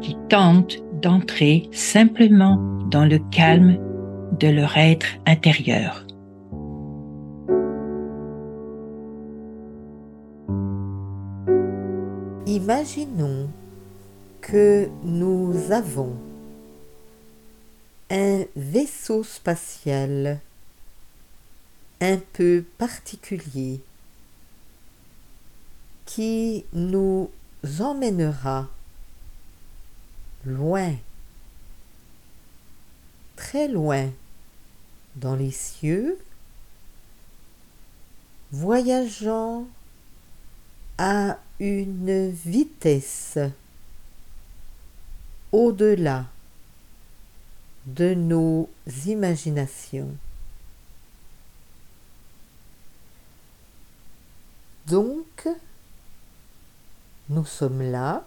[0.00, 2.56] qui tentent d'entrer simplement
[2.90, 3.78] dans le calme
[4.38, 6.04] de leur être intérieur.
[12.46, 13.48] Imaginons
[14.40, 16.16] que nous avons
[18.10, 20.40] un vaisseau spatial
[22.00, 23.80] un peu particulier
[26.06, 27.30] qui nous
[27.78, 28.68] emmènera
[30.44, 30.94] loin,
[33.36, 34.10] très loin
[35.16, 36.18] dans les cieux,
[38.52, 39.66] voyageant
[40.98, 43.38] à une vitesse
[45.52, 46.26] au-delà
[47.86, 48.68] de nos
[49.06, 50.14] imaginations.
[54.86, 55.48] Donc,
[57.28, 58.24] nous sommes là.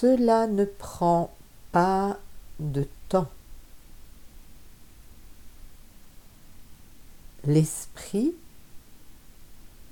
[0.00, 1.34] Cela ne prend
[1.72, 2.20] pas
[2.60, 3.28] de temps.
[7.42, 8.32] L'esprit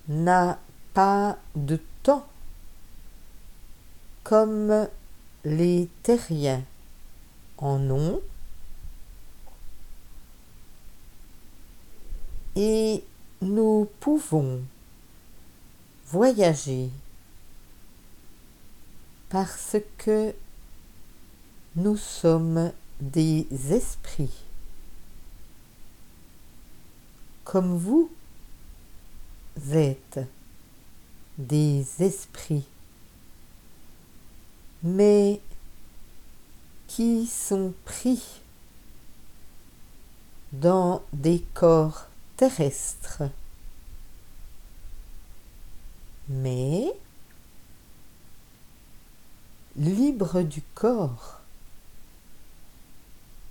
[0.07, 0.61] n'a
[0.95, 2.25] pas de temps
[4.23, 4.87] comme
[5.45, 6.63] les terriens
[7.59, 8.21] en ont
[12.55, 13.03] et
[13.41, 14.63] nous pouvons
[16.07, 16.91] voyager
[19.37, 20.35] parce que
[21.75, 24.33] nous sommes des esprits
[27.45, 28.11] comme vous
[29.75, 30.21] êtes
[31.37, 32.65] des esprits
[34.83, 35.43] mais
[36.89, 38.41] qui sont pris
[40.51, 42.07] dans des corps
[42.39, 43.25] terrestres?
[46.27, 46.97] Mais
[49.77, 51.41] libres du corps,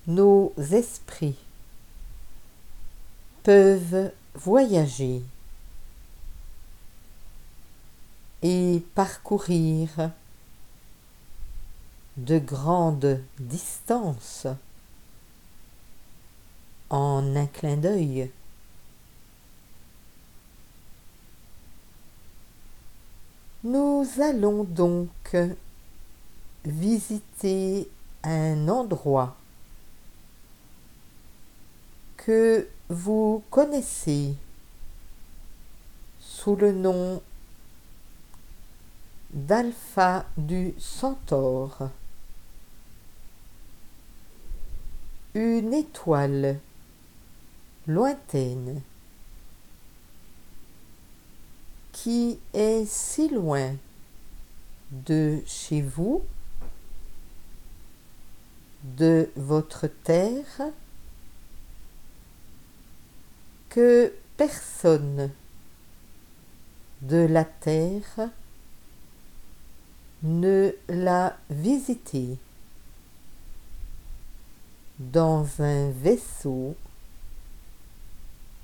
[0.08, 1.38] nos esprits
[3.44, 5.22] peuvent voyager
[8.42, 10.12] et parcourir
[12.18, 14.48] de grandes distances
[16.90, 18.32] en un clin d'œil.
[23.64, 25.36] Nous allons donc
[26.66, 27.90] visiter
[28.24, 29.36] un endroit
[32.18, 34.36] que vous connaissez
[36.20, 37.22] sous le nom
[39.32, 41.90] d'Alpha du Centaure.
[45.36, 46.60] une étoile
[47.88, 48.82] lointaine
[51.92, 53.76] qui est si loin
[54.92, 56.24] de chez vous,
[58.98, 60.62] de votre terre,
[63.70, 65.32] que personne
[67.02, 68.30] de la terre
[70.24, 72.38] ne l'a visité
[75.00, 76.76] dans un vaisseau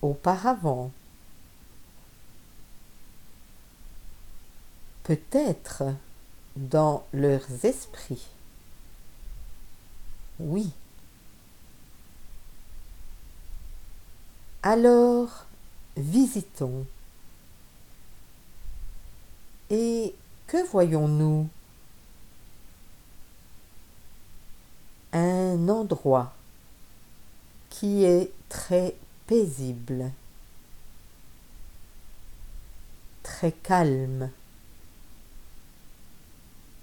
[0.02, 0.92] auparavant.
[5.04, 5.84] Peut-être
[6.56, 8.28] dans leurs esprits.
[10.44, 10.72] Oui.
[14.64, 15.46] Alors,
[15.96, 16.86] visitons.
[19.70, 20.16] Et
[20.48, 21.48] que voyons-nous?
[25.14, 26.34] Un endroit
[27.70, 28.96] qui est très
[29.28, 30.12] paisible,
[33.22, 34.32] très calme,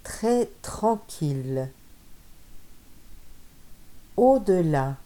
[0.05, 1.71] très tranquille,
[4.19, 4.97] au-delà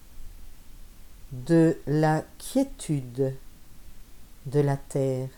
[1.33, 3.35] de la quiétude
[4.47, 5.29] de la terre.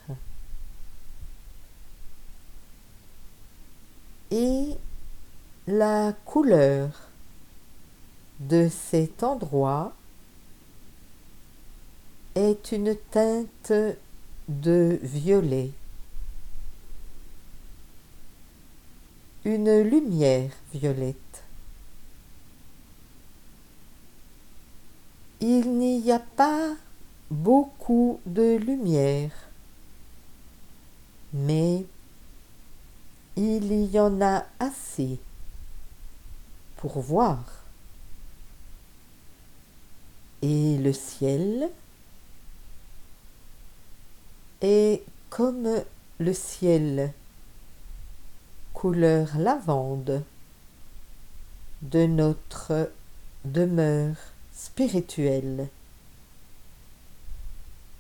[4.31, 4.77] Et
[5.67, 6.89] la couleur
[8.39, 9.93] de cet endroit
[12.37, 13.73] est une teinte
[14.49, 15.71] de violet.
[19.45, 21.44] une lumière violette.
[25.47, 26.75] Il n'y a pas
[27.31, 29.31] beaucoup de lumière,
[31.35, 31.85] mais
[33.37, 35.21] il y en a assez
[36.79, 37.45] pour voir.
[40.41, 41.69] Et le ciel
[44.63, 45.69] est comme
[46.21, 47.13] le ciel,
[48.73, 50.25] couleur lavande
[51.83, 52.91] de notre
[53.45, 55.69] demeure spirituelle,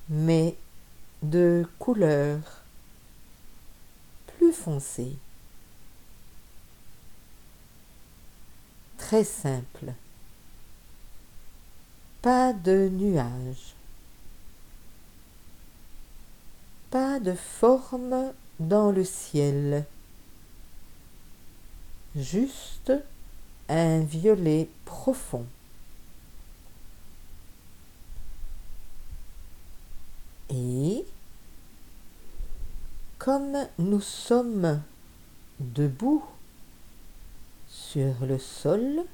[0.08, 0.56] mais
[1.22, 2.38] de couleur
[4.26, 5.16] plus foncée.
[8.98, 9.92] Très simple.
[12.22, 13.74] Pas de nuages.
[16.90, 19.84] Pas de forme dans le ciel.
[22.16, 22.92] Juste
[23.68, 25.44] un violet profond.
[30.50, 31.04] Et
[33.18, 34.82] comme nous sommes
[35.58, 36.24] debout
[37.66, 39.04] sur le sol,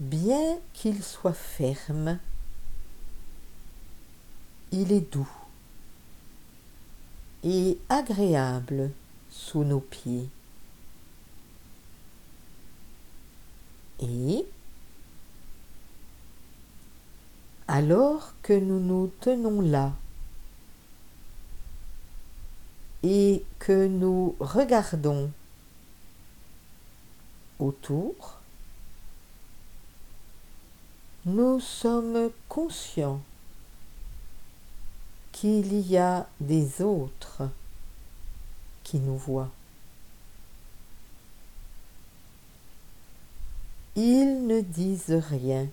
[0.00, 2.18] bien qu'il soit ferme,
[4.72, 5.30] il est doux
[7.44, 8.90] et agréable
[9.30, 10.28] sous nos pieds.
[17.76, 19.92] Alors que nous nous tenons là
[23.02, 25.30] et que nous regardons
[27.58, 28.38] autour,
[31.26, 33.20] nous sommes conscients
[35.32, 37.42] qu'il y a des autres
[38.84, 39.50] qui nous voient.
[43.96, 45.68] Ils ne disent rien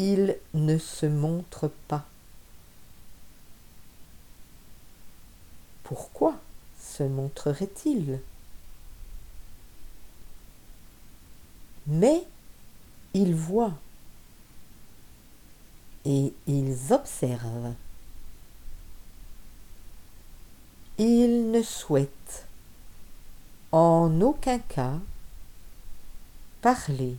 [0.00, 2.06] il ne se montre pas.
[5.82, 6.40] Pourquoi
[6.78, 8.20] se montrerait-il?
[11.86, 12.24] Mais
[13.12, 13.76] ils voient
[16.06, 17.74] et ils observent.
[20.96, 22.46] Ils ne souhaitent
[23.70, 24.98] en aucun cas
[26.62, 27.16] parler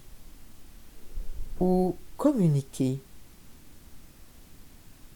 [1.59, 2.99] ou communiquer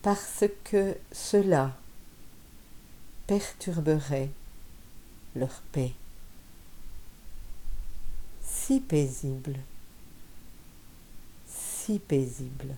[0.01, 1.77] parce que cela
[3.27, 4.31] perturberait
[5.35, 5.93] leur paix.
[8.41, 9.59] Si paisible,
[11.45, 12.73] si paisible.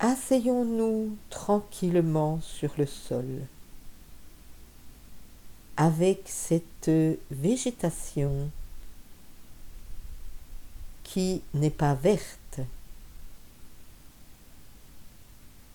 [0.00, 3.46] Asseyons-nous tranquillement sur le sol
[5.78, 6.90] avec cette
[7.30, 8.50] végétation
[11.04, 12.60] qui n'est pas verte.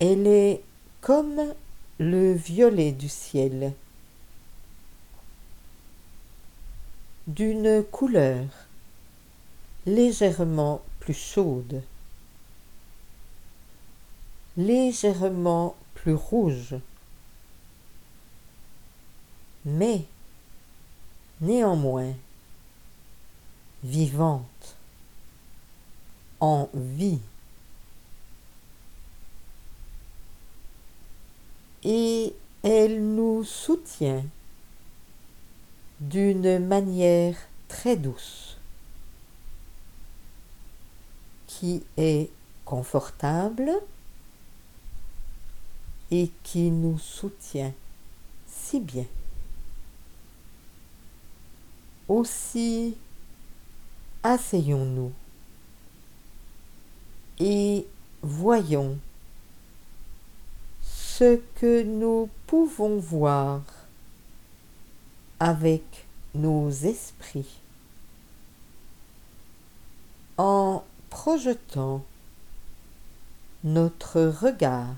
[0.00, 0.62] Elle est
[1.00, 1.54] comme
[1.98, 3.72] le violet du ciel,
[7.26, 8.44] d'une couleur
[9.86, 11.82] légèrement plus chaude,
[14.56, 16.76] légèrement plus rouge,
[19.64, 20.04] mais
[21.40, 22.12] néanmoins
[23.84, 24.76] vivante
[26.40, 27.20] en vie.
[31.82, 34.24] Et elle nous soutient
[36.00, 37.36] d'une manière
[37.68, 38.56] très douce,
[41.46, 42.30] qui est
[42.64, 43.70] confortable
[46.10, 47.72] et qui nous soutient
[48.46, 49.06] si bien.
[52.08, 52.96] Aussi,
[54.22, 55.12] asseyons-nous
[57.40, 57.86] et
[58.22, 58.98] voyons
[60.82, 63.62] ce que nous pouvons voir
[65.38, 65.82] avec
[66.34, 67.58] nos esprits.
[70.36, 72.04] En projetant
[73.64, 74.96] notre regard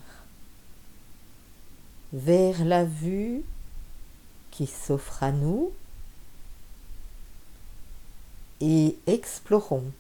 [2.13, 3.43] vers la vue
[4.51, 5.73] qui s'offre à nous
[8.61, 9.91] et explorons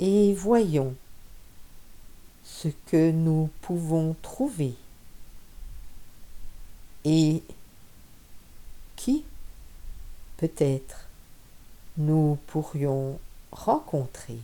[0.00, 0.94] et voyons
[2.44, 4.74] ce que nous pouvons trouver
[7.04, 7.42] et
[8.96, 9.24] qui
[10.36, 11.06] peut-être
[11.96, 13.18] nous pourrions
[13.52, 14.38] rencontrer?